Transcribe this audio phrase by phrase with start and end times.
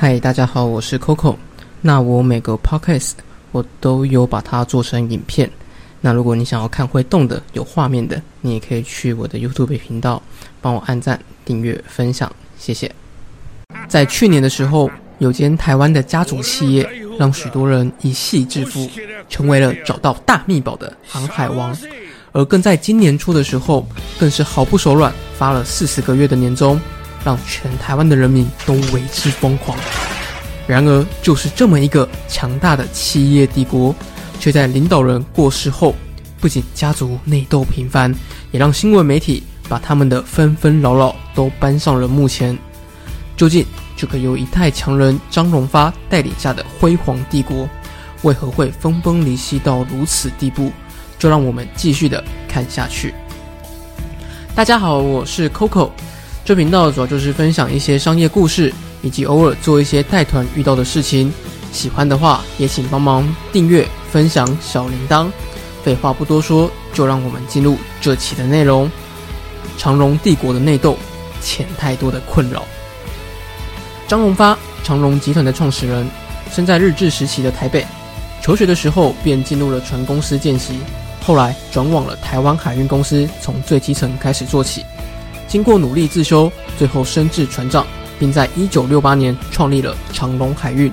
[0.00, 1.34] 嗨，大家好，我是 Coco。
[1.80, 3.14] 那我每个 podcast
[3.50, 5.50] 我都有把它做成影片。
[6.00, 10.22] 那如果你想要看会动的、有画面的，你也可以去我的 YouTube 频道
[10.62, 12.88] 帮我按赞、订阅、分享，谢谢。
[13.88, 14.88] 在去年的时候，
[15.18, 16.88] 有间台湾的家族企业
[17.18, 18.88] 让许多人一夕致富，
[19.28, 21.76] 成为了找到大秘宝的航海王。
[22.30, 23.84] 而更在今年初的时候，
[24.16, 26.80] 更是毫不手软发了四十个月的年终。
[27.24, 29.76] 让全台湾的人民都为之疯狂。
[30.66, 33.94] 然而，就是这么一个强大的企业帝国，
[34.38, 35.94] 却在领导人过世后，
[36.40, 38.14] 不仅家族内斗频繁，
[38.50, 42.56] 也让新闻媒体把他们的纷纷扰扰都搬上了幕前。
[43.36, 43.64] 究竟
[43.96, 47.68] 这个由一代强人张荣发带领下的辉煌帝国，
[48.22, 50.70] 为何会分崩离析到如此地步？
[51.18, 53.14] 就让我们继续的看下去。
[54.54, 55.90] 大家好，我是 Coco。
[56.48, 61.30] 这频道主要就是分享一些商业故事，以及偶尔做一些带团遇到的事情。
[61.72, 65.30] 喜欢的话，也请帮忙订阅、分享小铃铛。
[65.84, 68.90] 废话不多说，就让我们进入这期的内容。
[69.76, 70.96] 长荣帝国的内斗，
[71.42, 72.64] 钱太多的困扰。
[74.06, 76.08] 张荣发，长荣集团的创始人，
[76.50, 77.84] 生在日治时期的台北。
[78.40, 80.78] 求学的时候便进入了船公司见习，
[81.22, 84.82] 后来转往了台湾海运公司，从最基层开始做起。
[85.48, 87.86] 经过努力自修，最后升至船长，
[88.18, 90.92] 并在一九六八年创立了长隆海运。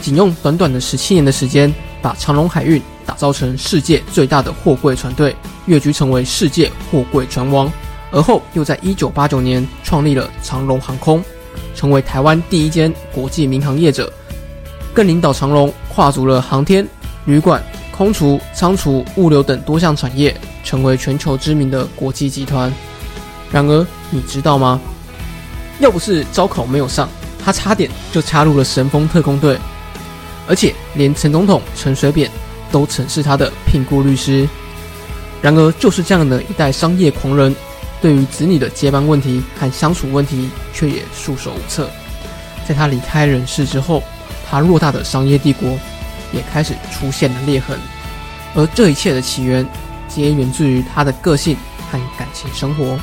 [0.00, 7.70] 仅用短短的十七年的时间，把长隆海运打造成世界最大的货柜船队，跃居成为世界货柜船王。
[8.10, 11.22] 而后又在一九八九年创立了长隆航空，
[11.76, 14.10] 成为台湾第一间国际民航业者，
[14.94, 16.84] 更领导长隆跨足了航天、
[17.26, 17.62] 旅馆、
[17.92, 20.34] 空厨、仓储、物流等多项产业，
[20.64, 22.72] 成为全球知名的国际集团。
[23.50, 24.80] 然而，你知道吗？
[25.80, 27.08] 要不是招考没有上，
[27.42, 29.58] 他差点就加入了神风特工队，
[30.46, 32.30] 而且连陈总统陈水扁
[32.70, 34.48] 都曾是他的聘雇律师。
[35.42, 37.56] 然而，就是这样的一代商业狂人，
[38.00, 41.88] 对于子女的接班问题和相处问题，却也束手无策。
[42.68, 44.02] 在他离开人世之后，
[44.48, 45.78] 他偌大的商业帝国
[46.30, 47.78] 也开始出现了裂痕。
[48.54, 49.66] 而这一切的起源，
[50.08, 51.56] 皆源自于他的个性
[51.90, 52.98] 和感情生活。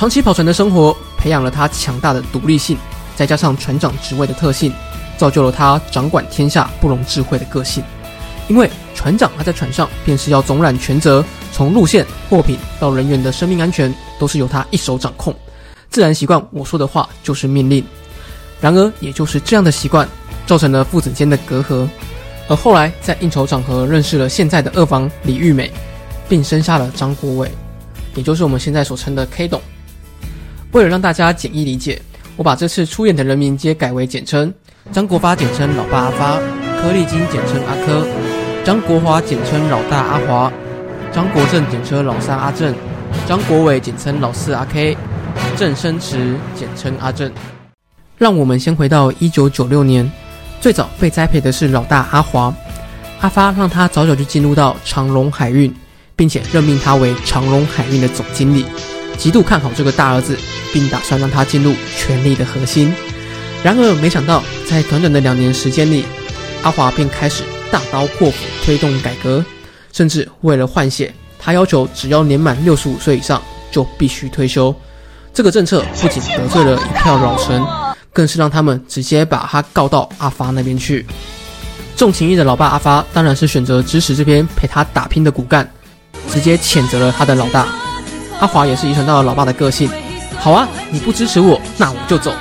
[0.00, 2.74] 长期跑船的生活，培养了他强大的独立性，
[3.14, 4.72] 再加上船长职位的特性，
[5.18, 7.84] 造就了他掌管天下不容智慧的个性。
[8.48, 11.22] 因为船长他在船上便是要总揽全责，
[11.52, 15.34] 从路线、货品到人员的生命安全，都是由他一手掌控。
[15.90, 17.84] 自然习惯我说的话就是命令。
[18.58, 20.08] 然而，也就是这样的习惯，
[20.46, 21.86] 造成了父子间的隔阂。
[22.48, 25.70] 而后来在应酬场合认识了现在的二房李玉美，
[26.26, 27.52] 并生下了张国伟，
[28.14, 29.60] 也就是我们现在所称的 K 董。
[30.72, 32.00] 为了让大家简易理解，
[32.36, 34.52] 我把这次出演的人名皆改为简称：
[34.92, 36.38] 张国发简称老爸阿发，
[36.80, 38.06] 柯立金简称阿柯，
[38.64, 40.52] 张国华简称老大阿华，
[41.12, 42.72] 张国正简称老三阿正，
[43.26, 44.96] 张国伟简称老四阿 K，
[45.56, 47.32] 郑生池简称阿正。
[48.16, 50.08] 让我们先回到一九九六年，
[50.60, 52.54] 最早被栽培的是老大阿华，
[53.18, 55.74] 阿发让他早早就进入到长隆海运，
[56.14, 58.64] 并且任命他为长隆海运的总经理。
[59.20, 60.34] 极度看好这个大儿子，
[60.72, 62.92] 并打算让他进入权力的核心。
[63.62, 66.06] 然而，没想到在短短的两年时间里，
[66.62, 69.44] 阿华便开始大刀阔斧推动改革，
[69.92, 74.74] 甚至为了换血，他要求只要年满六十五岁以上就必须退休。
[75.34, 77.62] 这个政策不仅得罪了一票老臣，
[78.14, 81.04] 更是让他们直接把他告到阿发那边去。
[81.94, 85.70] 重情义的老爸阿发当然是选择支持这边陪他打拼的骨干，
[86.30, 87.68] 直接谴责了他的老大。
[88.40, 89.88] 阿华也是遗传到了老爸的个性，
[90.38, 92.32] 好啊，你不支持我，那我就走。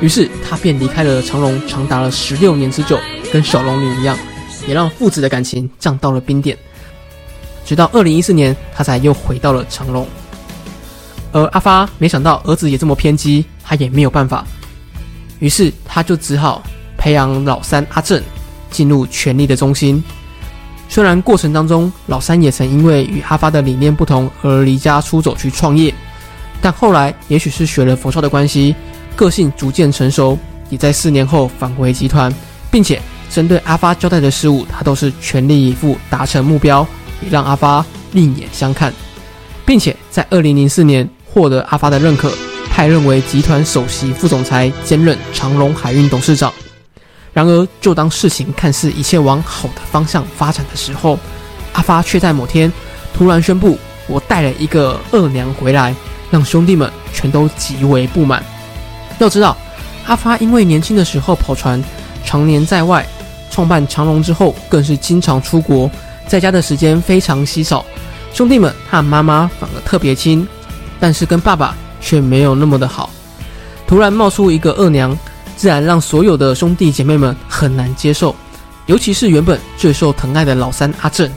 [0.00, 2.98] 于是他便离开了长隆，长达了十六年之久，
[3.32, 4.16] 跟小龙女一样，
[4.66, 6.56] 也让父子的感情降到了冰点。
[7.64, 10.08] 直到二零一四年，他才又回到了长隆。
[11.30, 14.44] 而阿发没想到儿子也这么偏激，他也没有办法，
[15.38, 16.62] 于是他就只好
[16.96, 18.20] 培养老三阿正
[18.70, 20.02] 进入权力的中心。
[20.92, 25.92] 虽然过程当中，老三也曾因为与阿发的理念不同而离家出走去创业，
[26.60, 28.76] 但后来也许是学了佛教的关系，
[29.16, 32.30] 个性逐渐成熟，也在四年后返回集团，
[32.70, 33.00] 并且
[33.30, 36.86] 针对阿发交代的事物，他都是全力以赴达成目标，
[37.22, 38.92] 也让阿发另眼相看，
[39.64, 42.30] 并且在二零零四年获得阿发的认可，
[42.70, 46.52] 派任为集团首席副总裁，兼任长隆海运董事长。
[47.32, 51.18] 然而，就当事情看似一切往好的方向发展的时候，
[51.72, 52.70] 阿发却在某天
[53.14, 55.94] 突然宣布：“我带了一个二娘回来，
[56.30, 58.44] 让兄弟们全都极为不满。”
[59.18, 59.56] 要知道，
[60.06, 61.82] 阿发因为年轻的时候跑船，
[62.24, 63.06] 常年在外，
[63.50, 65.90] 创办长荣之后，更是经常出国，
[66.26, 67.84] 在家的时间非常稀少。
[68.34, 70.46] 兄弟们和妈妈反而特别亲，
[71.00, 73.08] 但是跟爸爸却没有那么的好。
[73.86, 75.16] 突然冒出一个二娘，
[75.62, 78.34] 自然让所有的兄弟姐妹们很难接受，
[78.86, 81.30] 尤其是原本最受疼爱的老三阿正。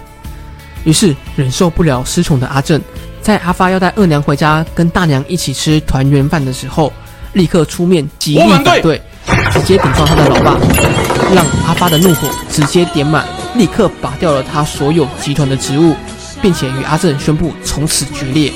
[0.83, 2.81] 于是忍受不了失宠的阿正，
[3.21, 6.91] 在阿发要带二娘回家跟大娘一起吃团圆饭的时候，
[7.33, 8.99] 立刻出面极力反对，
[9.53, 10.57] 直接顶撞他的老爸，
[11.31, 15.95] 让阿发的怒火直接点满，立刻拔掉了他所有集团的职务。
[16.41, 18.51] 并且与阿正宣布从此决裂，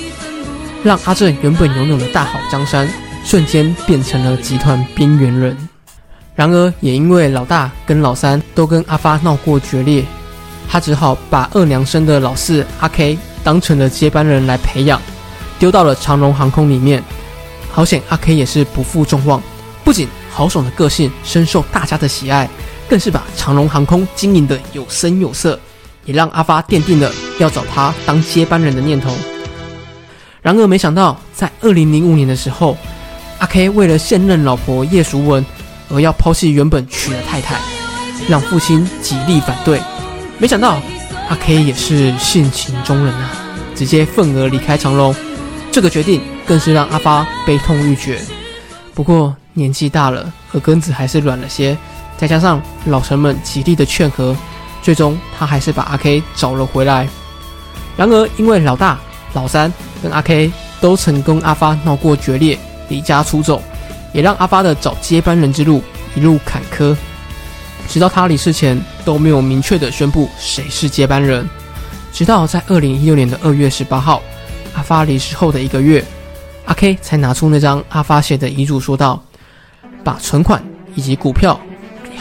[0.84, 2.88] 让阿正原本拥有的大好江山
[3.24, 5.56] 瞬间变成了集团边缘人。
[6.36, 10.04] 然而，也因为老大跟老三都跟阿发闹过决裂，
[10.70, 15.02] 他只好把二娘生的老四阿 K 当成了接班人来培养，
[15.60, 17.04] 丢到了长荣航空里面。
[17.72, 19.42] 好险，阿 K 也是不负众望，
[19.84, 22.50] 不仅豪爽的个性深受大家的喜爱，
[22.88, 25.60] 更是把长荣航空经营的有声有色。
[26.06, 29.14] 也让阿发奠定了要找他当接班人的念头。
[30.42, 32.76] 然而，没想到在二零零五年的时候，
[33.40, 35.44] 阿 K 为了现任老婆叶淑文
[35.90, 37.58] 而要抛弃原本娶的太太，
[38.28, 39.82] 让父亲极力反对。
[40.38, 40.82] 没想到
[41.30, 43.32] 阿 K 也是性情中人啊，
[43.76, 45.16] 直接愤而离开长隆。
[45.72, 48.20] 这个决定更是让阿发悲痛欲绝。
[48.94, 51.78] 不过年纪大了，耳根子还是软了些，
[52.18, 54.36] 再加上老臣们极力的劝和。
[54.82, 57.08] 最终，他还是把阿 K 找了回来。
[57.96, 58.98] 然而，因为老大、
[59.34, 59.72] 老三
[60.02, 60.52] 跟阿 K
[60.82, 62.58] 都曾跟阿发闹过决裂，
[62.90, 63.62] 离家出走，
[64.12, 65.82] 也让阿发的找接班人之路
[66.16, 66.96] 一路坎坷。
[67.88, 71.48] 直到他离世前都没有明确的宣布谁是接班人。
[72.12, 74.22] 直到在二零一六年的二月十八号，
[74.74, 76.04] 阿发离世后的一个月，
[76.66, 79.24] 阿 K 才拿出那张阿发写的遗嘱，说道
[80.04, 80.64] ：“把存款
[80.96, 81.60] 以及股票。”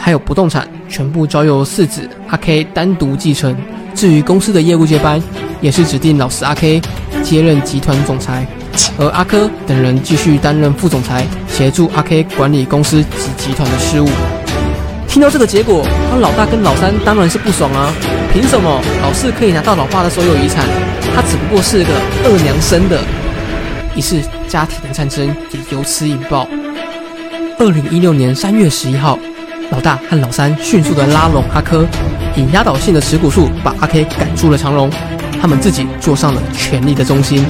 [0.01, 3.55] 还有不动产全部交由四子阿 K 单独继承。
[3.93, 5.21] 至于公司的业务接班，
[5.59, 6.81] 也是指定老四阿 K
[7.21, 8.47] 接任集团总裁，
[8.97, 14.09] 而阿珂等人继续担任副总裁，协助阿 K 管理公司及集团的事务。
[15.07, 17.91] 听到这个结果，他老大跟老三当然是不爽啊！
[18.31, 20.65] 凭什么老四可以拿到老爸的所有遗产，
[21.15, 21.89] 他只不过是个
[22.25, 23.01] 二娘生的？
[23.95, 26.47] 于是家庭的战争也由此引爆。
[27.57, 29.17] 二零一六年三月十一号。
[29.71, 31.85] 老大和老三迅速的拉拢阿珂，
[32.35, 34.89] 以压倒性的持股数把阿 K 赶出了长隆，
[35.39, 37.45] 他们自己坐上了权力的中心。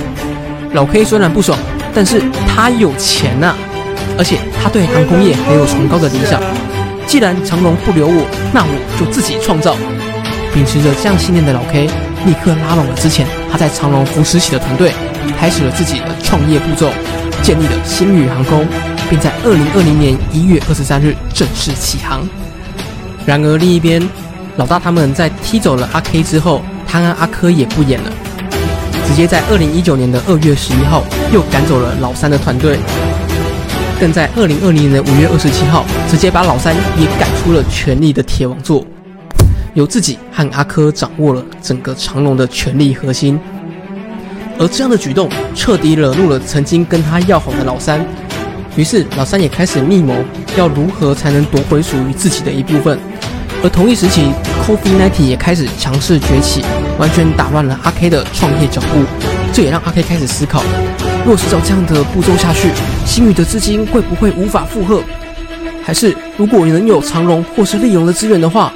[0.73, 1.57] 老 K 虽然不爽，
[1.93, 3.55] 但是他有钱呐，
[4.17, 6.41] 而且他对航空业还有崇高的理想。
[7.07, 9.75] 既然长隆不留我，那我就自己创造。
[10.53, 11.87] 秉持着这样信念的老 K，
[12.25, 14.93] 立刻拉拢了之前他在长隆扶持起的团队，
[15.39, 16.89] 开始了自己的创业步骤，
[17.41, 18.65] 建立了星宇航空。
[19.09, 22.21] 并在二零二零年一月二十三日正式起航。
[23.25, 24.07] 然而另一边，
[24.57, 28.11] 老大他们在踢走了阿 K 之后，他跟阿珂也不演了，
[29.09, 31.03] 直接在二零一九年的二月十一号
[31.33, 32.77] 又赶走了老三的团队，
[33.99, 38.85] 更在二零二零年的五月二十七号直接把老三也赶出了权力的铁王座，
[39.73, 43.39] 由自己和阿珂掌握了整个长隆的权力核心。
[44.59, 48.05] 而这样的举动彻底惹怒了曾经跟他要好的老三。
[48.75, 50.13] 于是老三也开始密谋，
[50.55, 52.99] 要如何才能夺回属于自己的一部分。
[53.63, 54.31] 而同一时期
[54.63, 56.63] ，Coffee Ninety 也开始强势崛起，
[56.99, 59.03] 完全打乱了阿 K 的创业脚步。
[59.51, 60.61] 这也让阿 K 开始思考：
[61.25, 62.69] 若是照这样的步骤下去，
[63.05, 65.01] 星宇的资金会不会无法负荷？
[65.83, 68.71] 还是如果能有长荣或是利荣的资源的话，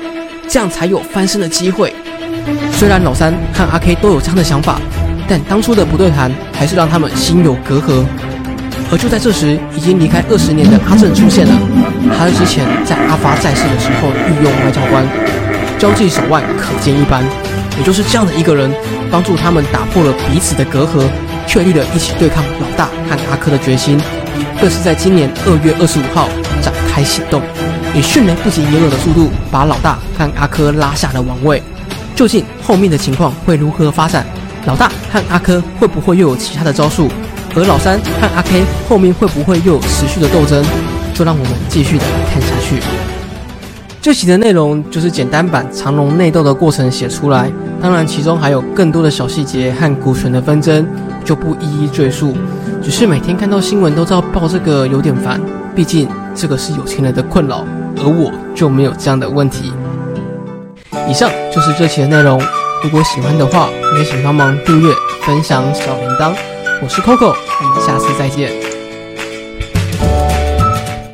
[0.48, 1.94] 这样才有翻身的机会？
[2.72, 4.80] 虽然老三和阿 K 都有这样的想法，
[5.28, 8.04] 但当初的不对谈还是让他们心有隔阂。
[8.92, 11.54] 而就在这时，已经离开二十年的阿正出现了。
[12.18, 15.06] 他之前在阿发在世的时候御用外交官，
[15.78, 17.24] 交际手腕可见一斑。
[17.78, 18.74] 也就是这样的一个人，
[19.12, 21.08] 帮助他们打破了彼此的隔阂，
[21.48, 24.00] 确立了一起对抗老大和阿珂的决心。
[24.60, 26.30] 更是在今年二月二十五号
[26.62, 27.42] 展开行动，
[27.94, 31.62] 以迅雷不及掩耳的速度把老大和阿珂拉下了王位。
[32.16, 34.26] 究竟后面的情况会如何发展？
[34.66, 37.10] 老大和阿珂会不会又有其他的招数？
[37.56, 40.66] 而老三和阿 K 后面会不会又有持续的斗争？
[41.14, 43.13] 就让我们继续的看下去。
[44.04, 47.50] 这期的内容就是简单版长龙内斗的过程写出来，
[47.82, 50.86] 当然其中还有更多的小细节和股权的纷争，
[51.24, 52.36] 就不一一赘述。
[52.84, 55.40] 只是每天看到新闻都知道报这个有点烦，
[55.74, 56.06] 毕竟
[56.36, 57.64] 这个是有钱人的困扰，
[57.96, 59.72] 而我就没有这样的问题。
[61.08, 62.42] 以上就是这期的内容，
[62.84, 66.34] 如果喜欢的话，也请帮忙订阅、分享小铃铛。
[66.82, 68.73] 我是 Coco，我们下次再见。